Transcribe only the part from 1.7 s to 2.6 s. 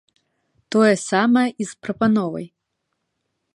з прапановай.